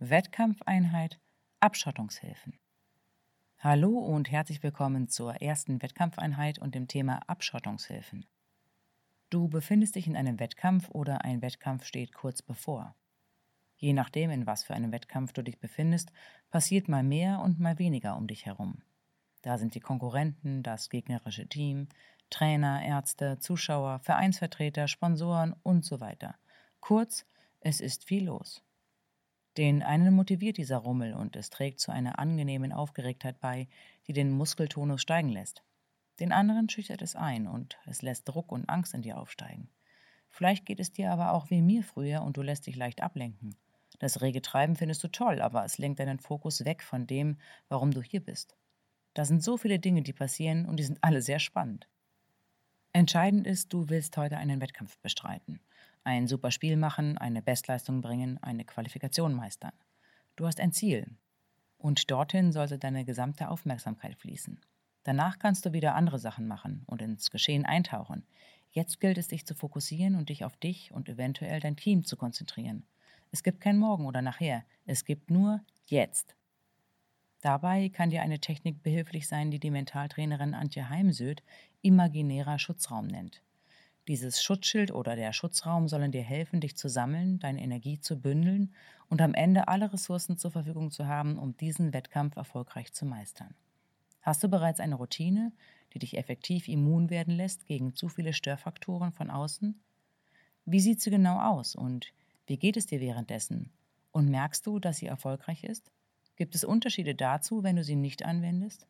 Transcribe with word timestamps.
Wettkampfeinheit 0.00 1.20
Abschottungshilfen. 1.60 2.58
Hallo 3.60 3.90
und 3.90 4.28
herzlich 4.28 4.60
willkommen 4.64 5.08
zur 5.08 5.40
ersten 5.40 5.80
Wettkampfeinheit 5.80 6.58
und 6.58 6.74
dem 6.74 6.88
Thema 6.88 7.20
Abschottungshilfen. 7.28 8.26
Du 9.30 9.46
befindest 9.46 9.94
dich 9.94 10.08
in 10.08 10.16
einem 10.16 10.40
Wettkampf 10.40 10.90
oder 10.90 11.24
ein 11.24 11.42
Wettkampf 11.42 11.84
steht 11.84 12.12
kurz 12.12 12.42
bevor. 12.42 12.96
Je 13.76 13.92
nachdem, 13.92 14.30
in 14.30 14.48
was 14.48 14.64
für 14.64 14.74
einem 14.74 14.90
Wettkampf 14.90 15.32
du 15.32 15.42
dich 15.42 15.60
befindest, 15.60 16.10
passiert 16.50 16.88
mal 16.88 17.04
mehr 17.04 17.38
und 17.38 17.60
mal 17.60 17.78
weniger 17.78 18.16
um 18.16 18.26
dich 18.26 18.46
herum. 18.46 18.82
Da 19.42 19.58
sind 19.58 19.76
die 19.76 19.80
Konkurrenten, 19.80 20.64
das 20.64 20.90
gegnerische 20.90 21.46
Team, 21.46 21.86
Trainer, 22.30 22.82
Ärzte, 22.82 23.38
Zuschauer, 23.38 24.00
Vereinsvertreter, 24.00 24.88
Sponsoren 24.88 25.54
und 25.62 25.84
so 25.84 26.00
weiter. 26.00 26.34
Kurz, 26.80 27.26
es 27.60 27.80
ist 27.80 28.04
viel 28.04 28.24
los. 28.24 28.63
Den 29.56 29.84
einen 29.84 30.14
motiviert 30.14 30.56
dieser 30.56 30.78
Rummel 30.78 31.14
und 31.14 31.36
es 31.36 31.48
trägt 31.48 31.78
zu 31.78 31.92
einer 31.92 32.18
angenehmen 32.18 32.72
Aufgeregtheit 32.72 33.38
bei, 33.38 33.68
die 34.08 34.12
den 34.12 34.32
Muskeltonus 34.32 35.00
steigen 35.00 35.28
lässt. 35.28 35.62
Den 36.18 36.32
anderen 36.32 36.68
schüchtert 36.68 37.02
es 37.02 37.14
ein 37.14 37.46
und 37.46 37.78
es 37.86 38.02
lässt 38.02 38.28
Druck 38.28 38.50
und 38.50 38.68
Angst 38.68 38.94
in 38.94 39.02
dir 39.02 39.16
aufsteigen. 39.16 39.68
Vielleicht 40.28 40.66
geht 40.66 40.80
es 40.80 40.92
dir 40.92 41.12
aber 41.12 41.32
auch 41.32 41.50
wie 41.50 41.62
mir 41.62 41.84
früher 41.84 42.22
und 42.22 42.36
du 42.36 42.42
lässt 42.42 42.66
dich 42.66 42.74
leicht 42.74 43.00
ablenken. 43.00 43.54
Das 44.00 44.20
rege 44.20 44.42
Treiben 44.42 44.74
findest 44.74 45.04
du 45.04 45.08
toll, 45.08 45.40
aber 45.40 45.64
es 45.64 45.78
lenkt 45.78 46.00
deinen 46.00 46.18
Fokus 46.18 46.64
weg 46.64 46.82
von 46.82 47.06
dem, 47.06 47.38
warum 47.68 47.92
du 47.92 48.02
hier 48.02 48.20
bist. 48.20 48.56
Da 49.14 49.24
sind 49.24 49.44
so 49.44 49.56
viele 49.56 49.78
Dinge, 49.78 50.02
die 50.02 50.12
passieren 50.12 50.66
und 50.66 50.78
die 50.78 50.84
sind 50.84 50.98
alle 51.02 51.22
sehr 51.22 51.38
spannend. 51.38 51.88
Entscheidend 52.92 53.46
ist, 53.46 53.72
du 53.72 53.88
willst 53.88 54.16
heute 54.16 54.36
einen 54.36 54.60
Wettkampf 54.60 54.98
bestreiten 54.98 55.60
ein 56.04 56.28
super 56.28 56.50
Spiel 56.50 56.76
machen, 56.76 57.18
eine 57.18 57.42
Bestleistung 57.42 58.00
bringen, 58.00 58.38
eine 58.42 58.64
Qualifikation 58.64 59.34
meistern. 59.34 59.72
Du 60.36 60.46
hast 60.46 60.60
ein 60.60 60.72
Ziel. 60.72 61.10
Und 61.78 62.10
dorthin 62.10 62.52
sollte 62.52 62.78
deine 62.78 63.04
gesamte 63.04 63.48
Aufmerksamkeit 63.48 64.14
fließen. 64.16 64.60
Danach 65.02 65.38
kannst 65.38 65.66
du 65.66 65.72
wieder 65.72 65.94
andere 65.94 66.18
Sachen 66.18 66.46
machen 66.46 66.82
und 66.86 67.02
ins 67.02 67.30
Geschehen 67.30 67.66
eintauchen. 67.66 68.24
Jetzt 68.70 69.00
gilt 69.00 69.18
es, 69.18 69.28
dich 69.28 69.46
zu 69.46 69.54
fokussieren 69.54 70.16
und 70.16 70.28
dich 70.28 70.44
auf 70.44 70.56
dich 70.56 70.92
und 70.92 71.08
eventuell 71.08 71.60
dein 71.60 71.76
Team 71.76 72.04
zu 72.04 72.16
konzentrieren. 72.16 72.84
Es 73.30 73.42
gibt 73.42 73.60
kein 73.60 73.78
Morgen 73.78 74.06
oder 74.06 74.22
nachher, 74.22 74.64
es 74.86 75.04
gibt 75.04 75.30
nur 75.30 75.60
jetzt. 75.86 76.34
Dabei 77.40 77.90
kann 77.90 78.10
dir 78.10 78.22
eine 78.22 78.40
Technik 78.40 78.82
behilflich 78.82 79.28
sein, 79.28 79.50
die 79.50 79.58
die 79.58 79.70
Mentaltrainerin 79.70 80.54
Antje 80.54 80.88
Heimsöth 80.88 81.42
imaginärer 81.82 82.58
Schutzraum 82.58 83.06
nennt. 83.06 83.42
Dieses 84.06 84.42
Schutzschild 84.42 84.92
oder 84.92 85.16
der 85.16 85.32
Schutzraum 85.32 85.88
sollen 85.88 86.12
dir 86.12 86.22
helfen, 86.22 86.60
dich 86.60 86.76
zu 86.76 86.88
sammeln, 86.88 87.38
deine 87.38 87.62
Energie 87.62 87.98
zu 88.00 88.20
bündeln 88.20 88.74
und 89.08 89.22
am 89.22 89.32
Ende 89.32 89.68
alle 89.68 89.92
Ressourcen 89.92 90.36
zur 90.36 90.50
Verfügung 90.50 90.90
zu 90.90 91.06
haben, 91.06 91.38
um 91.38 91.56
diesen 91.56 91.94
Wettkampf 91.94 92.36
erfolgreich 92.36 92.92
zu 92.92 93.06
meistern. 93.06 93.54
Hast 94.20 94.42
du 94.42 94.48
bereits 94.48 94.80
eine 94.80 94.96
Routine, 94.96 95.52
die 95.94 96.00
dich 96.00 96.18
effektiv 96.18 96.68
immun 96.68 97.08
werden 97.08 97.34
lässt 97.34 97.66
gegen 97.66 97.94
zu 97.94 98.08
viele 98.08 98.34
Störfaktoren 98.34 99.12
von 99.12 99.30
außen? 99.30 99.80
Wie 100.66 100.80
sieht 100.80 101.00
sie 101.00 101.10
genau 101.10 101.40
aus 101.40 101.74
und 101.74 102.12
wie 102.46 102.58
geht 102.58 102.76
es 102.76 102.86
dir 102.86 103.00
währenddessen? 103.00 103.70
Und 104.12 104.28
merkst 104.28 104.66
du, 104.66 104.78
dass 104.78 104.98
sie 104.98 105.06
erfolgreich 105.06 105.64
ist? 105.64 105.90
Gibt 106.36 106.54
es 106.54 106.64
Unterschiede 106.64 107.14
dazu, 107.14 107.62
wenn 107.62 107.76
du 107.76 107.84
sie 107.84 107.96
nicht 107.96 108.24
anwendest? 108.24 108.86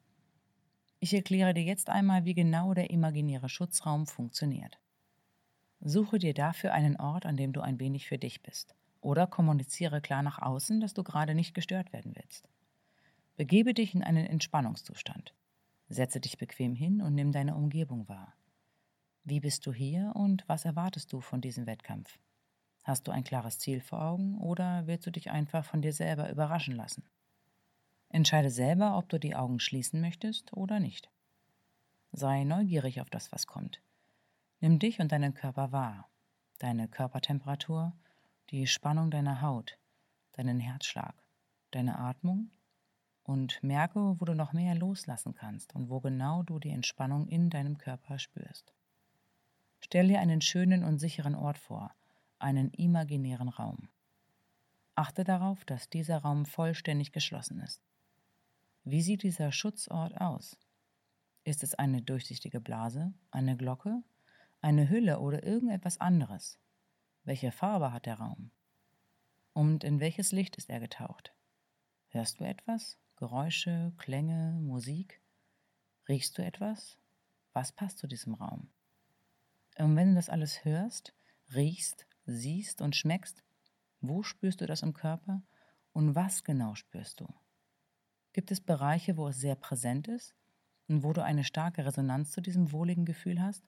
Ich 0.98 1.14
erkläre 1.14 1.54
dir 1.54 1.62
jetzt 1.62 1.88
einmal, 1.88 2.25
wie 2.25 2.34
genau 2.34 2.75
der 2.75 2.91
imaginäre 2.91 3.48
Schutzraum 3.48 4.06
funktioniert. 4.06 4.78
Suche 5.87 6.19
dir 6.19 6.33
dafür 6.33 6.72
einen 6.72 6.97
Ort, 6.97 7.27
an 7.27 7.37
dem 7.37 7.53
du 7.53 7.61
ein 7.61 7.78
wenig 7.78 8.09
für 8.09 8.17
dich 8.17 8.43
bist. 8.43 8.75
Oder 9.03 9.27
kommuniziere 9.27 10.00
klar 10.00 10.22
nach 10.22 10.41
außen, 10.41 10.81
dass 10.81 10.95
du 10.95 11.05
gerade 11.05 11.34
nicht 11.34 11.53
gestört 11.53 11.93
werden 11.93 12.17
willst. 12.17 12.49
Begebe 13.37 13.75
dich 13.75 13.94
in 13.94 14.03
einen 14.03 14.25
Entspannungszustand. 14.25 15.34
Setze 15.91 16.21
dich 16.21 16.39
bequem 16.39 16.75
hin 16.75 17.03
und 17.03 17.15
nimm 17.15 17.33
deine 17.33 17.55
Umgebung 17.55 18.09
wahr. 18.09 18.33
Wie 19.25 19.41
bist 19.41 19.67
du 19.67 19.75
hier 19.75 20.12
und 20.15 20.49
was 20.49 20.65
erwartest 20.65 21.12
du 21.12 21.21
von 21.21 21.43
diesem 21.43 21.67
Wettkampf? 21.67 22.19
Hast 22.83 23.06
du 23.06 23.12
ein 23.12 23.25
klares 23.25 23.59
Ziel 23.59 23.83
vor 23.83 24.03
Augen 24.03 24.39
oder 24.39 24.87
willst 24.87 25.06
du 25.06 25.11
dich 25.11 25.31
einfach 25.31 25.67
von 25.67 25.83
dir 25.83 25.93
selber 25.93 26.31
überraschen 26.31 26.77
lassen? 26.77 27.05
Entscheide 28.09 28.50
selber, 28.50 28.97
ob 28.97 29.11
du 29.11 29.19
die 29.19 29.37
Augen 29.37 29.61
schließen 29.61 30.00
möchtest 30.00 30.55
oder 30.55 30.81
nicht. 30.81 31.11
Sei 32.12 32.44
neugierig 32.44 33.03
auf 33.03 33.11
das, 33.11 33.31
was 33.33 33.47
kommt. 33.47 33.83
Nimm 34.64 34.78
dich 34.78 34.98
und 34.98 35.12
deinen 35.12 35.34
Körper 35.34 35.72
wahr, 35.72 36.08
deine 36.58 36.88
Körpertemperatur, 36.88 37.92
die 38.48 38.66
Spannung 38.66 39.10
deiner 39.10 39.42
Haut, 39.42 39.78
deinen 40.32 40.58
Herzschlag, 40.58 41.14
deine 41.70 41.98
Atmung 41.98 42.50
und 43.25 43.62
merke, 43.62 44.19
wo 44.19 44.25
du 44.25 44.32
noch 44.32 44.54
mehr 44.54 44.75
loslassen 44.75 45.34
kannst 45.34 45.75
und 45.75 45.91
wo 45.91 46.00
genau 46.00 46.42
du 46.42 46.58
die 46.58 46.70
Entspannung 46.70 47.28
in 47.28 47.50
deinem 47.50 47.76
Körper 47.76 48.19
spürst. 48.19 48.72
Stell 49.80 50.08
dir 50.08 50.20
einen 50.20 50.41
schönen 50.41 50.82
und 50.82 50.98
sicheren 50.98 51.34
Ort 51.34 51.58
vor, 51.58 51.94
einen 52.38 52.70
imaginären 52.70 53.50
Raum. 53.50 53.91
Achte 54.94 55.25
darauf, 55.25 55.66
dass 55.66 55.91
dieser 55.91 56.22
Raum 56.22 56.46
vollständig 56.46 57.12
geschlossen 57.12 57.60
ist. 57.60 57.82
Wie 58.82 59.02
sieht 59.02 59.25
dieser 59.25 59.52
Schutzort 59.52 60.19
aus? 60.19 60.58
Ist 61.44 61.62
es 61.62 61.75
eine 61.75 62.00
durchsichtige 62.00 62.62
Blase, 62.62 63.12
eine 63.31 63.58
Glocke 63.58 64.02
eine 64.64 64.88
Hülle 64.88 65.20
oder 65.20 65.42
irgendetwas 65.42 66.00
anderes? 66.00 66.58
Welche 67.25 67.52
Farbe 67.52 67.92
hat 67.92 68.06
der 68.06 68.19
Raum? 68.19 68.50
Und 69.52 69.84
in 69.84 70.00
welches 70.00 70.32
Licht 70.32 70.56
ist 70.56 70.70
er 70.70 70.80
getaucht? 70.80 71.34
Hörst 72.08 72.41
du 72.41 72.44
etwas? 72.44 72.98
Geräusche, 73.16 73.92
Klänge, 73.98 74.58
Musik? 74.62 75.20
Riechst 76.08 76.38
du 76.38 76.42
etwas? 76.42 76.98
Was 77.52 77.72
passt 77.72 77.98
zu 77.98 78.06
diesem 78.06 78.32
Raum? 78.32 78.70
Und 79.76 79.97
wenn 79.97 80.08
du 80.08 80.14
das 80.14 80.30
alles 80.30 80.64
hörst, 80.64 81.14
riechst, 81.54 82.06
siehst 82.25 82.81
und 82.81 82.96
schmeckst, 82.96 83.44
wo 84.00 84.22
spürst 84.22 84.62
du 84.62 84.67
das 84.67 84.81
im 84.81 84.94
Körper 84.94 85.43
und 85.93 86.14
was 86.14 86.43
genau 86.43 86.75
spürst 86.75 87.20
du? 87.20 87.28
Gibt 88.32 88.50
es 88.50 88.62
Bereiche, 88.62 89.19
wo 89.19 89.28
es 89.28 89.37
sehr 89.37 89.56
präsent 89.56 90.08
ist 90.08 90.34
und 90.88 91.02
wo 91.02 91.12
du 91.12 91.22
eine 91.22 91.44
starke 91.44 91.84
Resonanz 91.84 92.31
zu 92.31 92.40
diesem 92.40 92.72
wohligen 92.72 93.05
Gefühl 93.05 93.43
hast? 93.43 93.62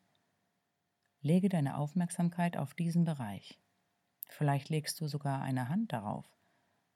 Lege 1.27 1.49
deine 1.49 1.77
Aufmerksamkeit 1.77 2.57
auf 2.57 2.75
diesen 2.75 3.05
Bereich. 3.05 3.59
Vielleicht 4.29 4.69
legst 4.69 5.01
du 5.01 5.09
sogar 5.09 5.43
eine 5.43 5.69
Hand 5.69 5.93
darauf. 5.93 6.25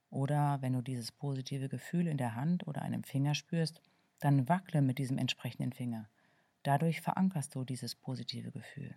Oder 0.09 0.63
wenn 0.63 0.73
du 0.73 0.83
dieses 0.83 1.11
positive 1.11 1.69
Gefühl 1.69 2.07
in 2.07 2.17
der 2.17 2.37
Hand 2.37 2.65
oder 2.69 2.83
einem 2.83 3.03
Finger 3.03 3.35
spürst, 3.35 3.83
dann 4.21 4.49
wackle 4.49 4.83
mit 4.83 4.99
diesem 4.99 5.19
entsprechenden 5.19 5.73
Finger. 5.73 6.09
Dadurch 6.63 7.01
verankerst 7.01 7.57
du 7.57 7.65
dieses 7.65 7.97
positive 7.97 8.53
Gefühl. 8.53 8.95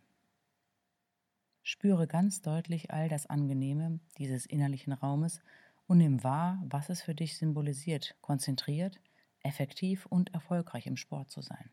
Spüre 1.64 2.06
ganz 2.06 2.44
deutlich 2.44 2.92
all 2.92 3.10
das 3.10 3.26
Angenehme 3.26 4.02
dieses 4.20 4.46
innerlichen 4.46 4.94
Raumes 4.94 5.42
und 5.88 5.98
nimm 5.98 6.24
wahr, 6.24 6.62
was 6.68 6.90
es 6.90 7.02
für 7.02 7.16
dich 7.16 7.40
symbolisiert, 7.40 8.16
konzentriert, 8.22 9.02
effektiv 9.42 10.06
und 10.06 10.32
erfolgreich 10.36 10.86
im 10.86 10.96
Sport 10.96 11.32
zu 11.32 11.42
sein. 11.42 11.72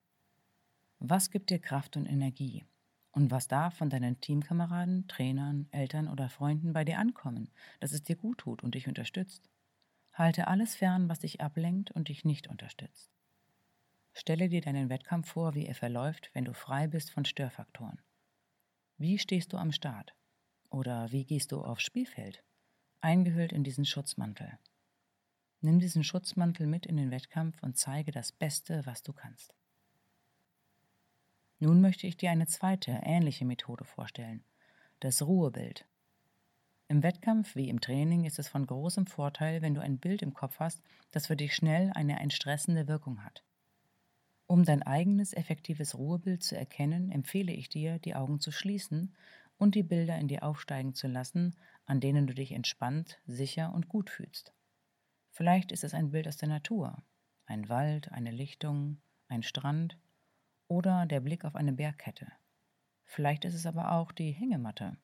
Was 0.99 1.31
gibt 1.31 1.51
dir 1.51 1.59
Kraft 1.59 1.99
und 1.99 2.07
Energie? 2.07 2.65
Und 3.13 3.31
was 3.31 3.49
darf 3.49 3.77
von 3.77 3.91
deinen 3.91 4.21
Teamkameraden, 4.21 5.09
Trainern, 5.09 5.67
Eltern 5.73 6.09
oder 6.09 6.29
Freunden 6.29 6.73
bei 6.73 6.85
dir 6.85 6.99
ankommen, 6.99 7.51
dass 7.81 7.93
es 7.93 8.03
dir 8.03 8.17
gut 8.17 8.39
tut 8.39 8.63
und 8.63 8.75
dich 8.75 8.87
unterstützt? 8.87 9.51
Halte 10.13 10.49
alles 10.49 10.75
fern, 10.77 11.09
was 11.09 11.21
dich 11.21 11.41
ablenkt 11.41 11.91
und 11.91 12.09
dich 12.09 12.25
nicht 12.25 12.49
unterstützt. 12.49 13.11
Stelle 14.13 14.49
dir 14.49 14.61
deinen 14.61 14.89
Wettkampf 14.89 15.31
vor, 15.31 15.55
wie 15.55 15.67
er 15.67 15.75
verläuft, 15.75 16.31
wenn 16.35 16.45
du 16.45 16.55
frei 16.55 16.87
bist 16.87 17.11
von 17.11 17.25
Störfaktoren. 17.25 18.01
Wie 18.97 19.19
stehst 19.19 19.53
du 19.53 19.57
am 19.57 19.73
Start? 19.73 20.15
Oder 20.69 21.11
wie 21.11 21.25
gehst 21.25 21.53
du 21.53 21.63
aufs 21.63 21.83
Spielfeld? 21.83 22.45
Eingehüllt 23.01 23.53
in 23.53 23.65
diesen 23.65 23.85
Schutzmantel. 23.85 24.59
Nimm 25.63 25.79
diesen 25.79 26.05
Schutzmantel 26.05 26.67
mit 26.67 26.87
in 26.87 26.97
den 26.97 27.11
Wettkampf 27.11 27.63
und 27.63 27.77
zeige 27.77 28.13
das 28.13 28.33
Beste, 28.33 28.85
was 28.87 29.03
du 29.03 29.13
kannst. 29.13 29.55
Nun 31.63 31.83
möchte 31.83 32.07
ich 32.07 32.17
dir 32.17 32.31
eine 32.31 32.47
zweite, 32.47 33.01
ähnliche 33.05 33.45
Methode 33.45 33.85
vorstellen, 33.85 34.43
das 34.99 35.21
Ruhebild. 35.21 35.87
Im 36.89 37.03
Wettkampf 37.03 37.55
wie 37.55 37.69
im 37.69 37.83
Training 37.83 38.25
ist 38.25 38.39
es 38.39 38.49
von 38.49 38.67
großem 38.67 39.07
Vorteil, 39.07 39.61
wenn 39.61 39.75
du 39.75 39.83
ein 39.83 39.99
Bild 39.99 40.23
im 40.23 40.33
Kopf 40.33 40.59
hast, 40.59 40.83
das 41.11 41.27
für 41.27 41.37
dich 41.37 41.55
schnell 41.55 41.93
eine 41.95 42.19
entstressende 42.19 42.89
Wirkung 42.89 43.23
hat. 43.23 43.45
Um 44.47 44.65
dein 44.65 44.83
eigenes 44.83 45.35
effektives 45.35 45.99
Ruhebild 45.99 46.43
zu 46.43 46.57
erkennen, 46.57 47.13
empfehle 47.13 47.53
ich 47.53 47.69
dir, 47.69 47.99
die 47.99 48.15
Augen 48.15 48.41
zu 48.41 48.53
schließen 48.53 49.15
und 49.59 49.75
die 49.75 49.83
Bilder 49.83 50.19
in 50.19 50.29
dir 50.29 50.43
aufsteigen 50.43 50.95
zu 50.95 51.09
lassen, 51.09 51.55
an 51.85 52.01
denen 52.01 52.27
du 52.27 52.33
dich 52.33 52.53
entspannt, 52.53 53.21
sicher 53.27 53.75
und 53.75 53.87
gut 53.87 54.09
fühlst. 54.09 54.55
Vielleicht 55.31 55.73
ist 55.73 55.85
es 55.85 55.93
ein 55.93 56.11
Bild 56.11 56.27
aus 56.27 56.39
der 56.39 56.49
Natur, 56.49 57.03
ein 57.45 57.69
Wald, 57.69 58.11
eine 58.13 58.31
Lichtung, 58.31 59.03
ein 59.29 59.43
Strand 59.43 59.99
oder 60.71 61.05
der 61.05 61.21
Blick 61.21 61.45
auf 61.45 61.57
eine 61.57 61.73
Bergkette. 61.73 62.31
Vielleicht 63.05 63.45
ist 63.45 63.55
es 63.55 63.67
aber 63.67 63.93
auch 63.93 64.13
die 64.13 64.31
Hängematte, 64.31 64.97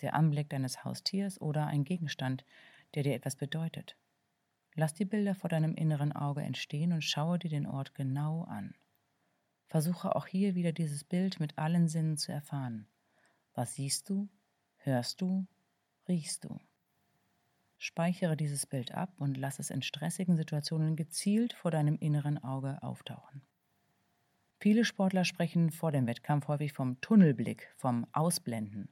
der 0.00 0.14
Anblick 0.14 0.50
deines 0.50 0.84
Haustiers 0.84 1.40
oder 1.40 1.68
ein 1.68 1.84
Gegenstand, 1.84 2.44
der 2.94 3.04
dir 3.04 3.14
etwas 3.14 3.36
bedeutet. 3.36 3.96
Lass 4.74 4.94
die 4.94 5.04
Bilder 5.04 5.36
vor 5.36 5.48
deinem 5.48 5.76
inneren 5.76 6.12
Auge 6.12 6.42
entstehen 6.42 6.92
und 6.92 7.02
schaue 7.02 7.38
dir 7.38 7.50
den 7.50 7.66
Ort 7.66 7.94
genau 7.94 8.42
an. 8.44 8.74
Versuche 9.68 10.16
auch 10.16 10.26
hier 10.26 10.56
wieder 10.56 10.72
dieses 10.72 11.04
Bild 11.04 11.38
mit 11.38 11.56
allen 11.56 11.88
Sinnen 11.88 12.16
zu 12.16 12.32
erfahren. 12.32 12.88
Was 13.54 13.74
siehst 13.74 14.10
du? 14.10 14.28
Hörst 14.78 15.20
du? 15.20 15.46
Riechst 16.08 16.44
du? 16.44 16.58
Speichere 17.78 18.36
dieses 18.36 18.66
Bild 18.66 18.92
ab 18.92 19.12
und 19.18 19.36
lass 19.36 19.60
es 19.60 19.70
in 19.70 19.82
stressigen 19.82 20.36
Situationen 20.36 20.96
gezielt 20.96 21.52
vor 21.52 21.70
deinem 21.70 21.96
inneren 21.98 22.42
Auge 22.42 22.82
auftauchen. 22.82 23.41
Viele 24.62 24.84
Sportler 24.84 25.24
sprechen 25.24 25.72
vor 25.72 25.90
dem 25.90 26.06
Wettkampf 26.06 26.46
häufig 26.46 26.72
vom 26.72 27.00
Tunnelblick, 27.00 27.74
vom 27.78 28.06
Ausblenden. 28.12 28.88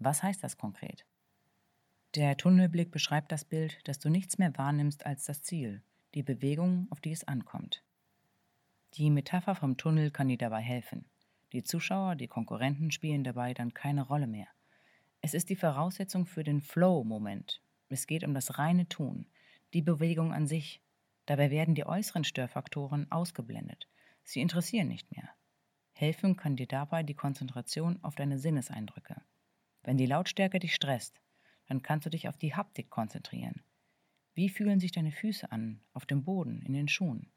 Was 0.00 0.24
heißt 0.24 0.42
das 0.42 0.56
konkret? 0.56 1.06
Der 2.16 2.36
Tunnelblick 2.36 2.90
beschreibt 2.90 3.30
das 3.30 3.44
Bild, 3.44 3.78
dass 3.86 4.00
du 4.00 4.08
nichts 4.08 4.38
mehr 4.38 4.58
wahrnimmst 4.58 5.06
als 5.06 5.26
das 5.26 5.42
Ziel, 5.42 5.80
die 6.16 6.24
Bewegung, 6.24 6.88
auf 6.90 7.00
die 7.00 7.12
es 7.12 7.22
ankommt. 7.22 7.84
Die 8.94 9.10
Metapher 9.10 9.54
vom 9.54 9.76
Tunnel 9.76 10.10
kann 10.10 10.26
dir 10.26 10.38
dabei 10.38 10.60
helfen. 10.60 11.04
Die 11.52 11.62
Zuschauer, 11.62 12.16
die 12.16 12.26
Konkurrenten 12.26 12.90
spielen 12.90 13.22
dabei 13.22 13.54
dann 13.54 13.72
keine 13.72 14.02
Rolle 14.02 14.26
mehr. 14.26 14.48
Es 15.20 15.34
ist 15.34 15.50
die 15.50 15.56
Voraussetzung 15.56 16.26
für 16.26 16.42
den 16.42 16.60
Flow-Moment. 16.60 17.62
Es 17.90 18.08
geht 18.08 18.24
um 18.24 18.34
das 18.34 18.58
reine 18.58 18.88
Tun, 18.88 19.26
die 19.72 19.82
Bewegung 19.82 20.32
an 20.32 20.48
sich. 20.48 20.82
Dabei 21.26 21.52
werden 21.52 21.76
die 21.76 21.86
äußeren 21.86 22.24
Störfaktoren 22.24 23.06
ausgeblendet. 23.12 23.86
Sie 24.24 24.40
interessieren 24.40 24.88
nicht 24.88 25.10
mehr. 25.14 25.28
Helfen 25.92 26.36
kann 26.36 26.56
dir 26.56 26.66
dabei 26.66 27.02
die 27.02 27.14
Konzentration 27.14 28.02
auf 28.02 28.14
deine 28.14 28.38
Sinneseindrücke. 28.38 29.20
Wenn 29.82 29.98
die 29.98 30.06
Lautstärke 30.06 30.58
dich 30.58 30.74
stresst, 30.74 31.20
dann 31.66 31.82
kannst 31.82 32.06
du 32.06 32.10
dich 32.10 32.26
auf 32.26 32.38
die 32.38 32.54
Haptik 32.54 32.90
konzentrieren. 32.90 33.62
Wie 34.34 34.48
fühlen 34.48 34.80
sich 34.80 34.92
deine 34.92 35.12
Füße 35.12 35.52
an, 35.52 35.80
auf 35.92 36.06
dem 36.06 36.24
Boden, 36.24 36.62
in 36.62 36.72
den 36.72 36.88
Schuhen? 36.88 37.30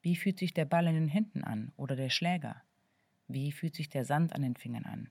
Wie 0.00 0.14
fühlt 0.14 0.38
sich 0.38 0.54
der 0.54 0.64
Ball 0.64 0.86
in 0.86 0.94
den 0.94 1.08
Händen 1.08 1.42
an 1.42 1.72
oder 1.76 1.96
der 1.96 2.10
Schläger? 2.10 2.62
Wie 3.26 3.50
fühlt 3.50 3.74
sich 3.74 3.88
der 3.88 4.04
Sand 4.04 4.32
an 4.32 4.42
den 4.42 4.54
Fingern 4.54 4.84
an? 4.84 5.10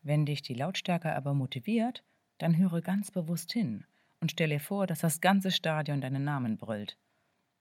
Wenn 0.00 0.26
dich 0.26 0.42
die 0.42 0.54
Lautstärke 0.54 1.14
aber 1.14 1.34
motiviert, 1.34 2.02
dann 2.38 2.56
höre 2.56 2.80
ganz 2.80 3.10
bewusst 3.10 3.52
hin 3.52 3.84
und 4.20 4.32
stelle 4.32 4.58
vor, 4.58 4.86
dass 4.86 5.00
das 5.00 5.20
ganze 5.20 5.50
Stadion 5.50 6.00
deinen 6.00 6.24
Namen 6.24 6.56
brüllt. 6.56 6.96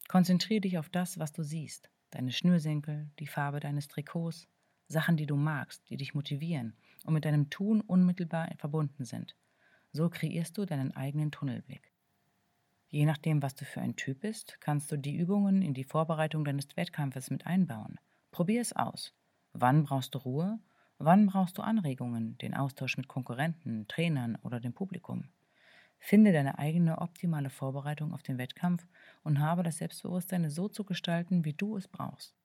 Konzentriere 0.08 0.62
dich 0.62 0.78
auf 0.78 0.90
das, 0.90 1.20
was 1.20 1.34
du 1.34 1.44
siehst 1.44 1.90
deine 2.16 2.32
Schnürsenkel, 2.32 3.10
die 3.20 3.28
Farbe 3.28 3.60
deines 3.60 3.88
Trikots, 3.88 4.48
Sachen, 4.88 5.18
die 5.18 5.26
du 5.26 5.36
magst, 5.36 5.90
die 5.90 5.98
dich 5.98 6.14
motivieren 6.14 6.76
und 7.06 7.14
mit 7.14 7.26
deinem 7.26 7.50
Tun 7.50 7.82
unmittelbar 7.82 8.50
verbunden 8.58 9.06
sind. 9.06 9.36
So 9.92 10.10
kreierst 10.10 10.58
du 10.58 10.66
deinen 10.66 10.96
eigenen 10.96 11.32
Tunnelblick. 11.32 11.92
Je 12.90 13.06
nachdem, 13.06 13.42
was 13.42 13.56
du 13.56 13.66
für 13.66 13.82
ein 13.82 13.96
Typ 13.96 14.22
bist, 14.22 14.58
kannst 14.60 14.92
du 14.92 14.98
die 14.98 15.16
Übungen 15.16 15.62
in 15.62 15.74
die 15.74 15.84
Vorbereitung 15.84 16.46
deines 16.46 16.78
Wettkampfes 16.78 17.32
mit 17.32 17.48
einbauen. 17.48 18.00
Probier 18.32 18.62
es 18.62 18.74
aus. 18.74 19.14
Wann 19.54 19.84
brauchst 19.84 20.14
du 20.14 20.20
Ruhe? 20.20 20.60
Wann 21.00 21.28
brauchst 21.28 21.58
du 21.58 21.64
Anregungen, 21.64 22.38
den 22.38 22.54
Austausch 22.54 22.98
mit 22.98 23.08
Konkurrenten, 23.08 23.88
Trainern 23.88 24.38
oder 24.44 24.60
dem 24.60 24.74
Publikum? 24.74 25.26
Finde 26.06 26.34
deine 26.34 26.60
eigene 26.60 26.98
optimale 26.98 27.50
Vorbereitung 27.50 28.14
auf 28.14 28.24
den 28.24 28.38
Wettkampf 28.38 28.86
und 29.24 29.40
habe 29.40 29.64
das 29.64 29.78
Selbstbewusstsein 29.78 30.50
so 30.50 30.68
zu 30.68 30.84
gestalten, 30.84 31.46
wie 31.46 31.54
du 31.54 31.78
es 31.78 31.88
brauchst. 31.88 32.36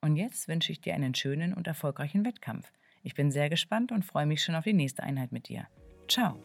Und 0.00 0.16
jetzt 0.16 0.48
wünsche 0.48 0.72
ich 0.72 0.80
dir 0.80 0.94
einen 0.94 1.14
schönen 1.14 1.52
und 1.52 1.66
erfolgreichen 1.66 2.24
Wettkampf. 2.24 2.72
Ich 3.02 3.14
bin 3.14 3.30
sehr 3.30 3.50
gespannt 3.50 3.92
und 3.92 4.06
freue 4.06 4.24
mich 4.24 4.42
schon 4.42 4.54
auf 4.54 4.64
die 4.64 4.72
nächste 4.72 5.02
Einheit 5.02 5.30
mit 5.30 5.48
dir. 5.48 5.66
Ciao! 6.08 6.42